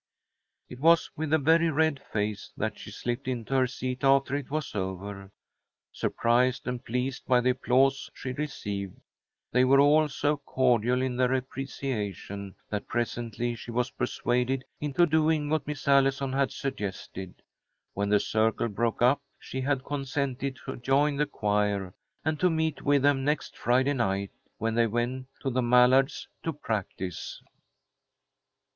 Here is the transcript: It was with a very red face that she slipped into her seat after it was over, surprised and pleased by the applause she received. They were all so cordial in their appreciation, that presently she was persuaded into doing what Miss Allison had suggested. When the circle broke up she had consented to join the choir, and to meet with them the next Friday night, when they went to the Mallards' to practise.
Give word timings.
It 0.67 0.79
was 0.79 1.11
with 1.15 1.31
a 1.31 1.37
very 1.37 1.69
red 1.69 2.01
face 2.11 2.51
that 2.57 2.79
she 2.79 2.89
slipped 2.89 3.27
into 3.27 3.53
her 3.53 3.67
seat 3.67 4.03
after 4.03 4.35
it 4.35 4.49
was 4.49 4.73
over, 4.73 5.31
surprised 5.91 6.65
and 6.67 6.83
pleased 6.83 7.27
by 7.27 7.39
the 7.39 7.51
applause 7.51 8.09
she 8.15 8.31
received. 8.31 8.99
They 9.51 9.63
were 9.63 9.79
all 9.79 10.09
so 10.09 10.37
cordial 10.37 11.03
in 11.03 11.17
their 11.17 11.35
appreciation, 11.35 12.55
that 12.71 12.87
presently 12.87 13.53
she 13.53 13.69
was 13.69 13.91
persuaded 13.91 14.65
into 14.79 15.05
doing 15.05 15.51
what 15.51 15.67
Miss 15.67 15.87
Allison 15.87 16.33
had 16.33 16.51
suggested. 16.51 17.43
When 17.93 18.09
the 18.09 18.19
circle 18.19 18.69
broke 18.69 19.03
up 19.03 19.21
she 19.37 19.61
had 19.61 19.85
consented 19.85 20.57
to 20.65 20.77
join 20.77 21.17
the 21.17 21.27
choir, 21.27 21.93
and 22.25 22.39
to 22.39 22.49
meet 22.49 22.81
with 22.81 23.03
them 23.03 23.17
the 23.17 23.25
next 23.25 23.55
Friday 23.55 23.93
night, 23.93 24.31
when 24.57 24.73
they 24.73 24.87
went 24.87 25.27
to 25.41 25.51
the 25.51 25.61
Mallards' 25.61 26.27
to 26.41 26.51
practise. 26.53 27.39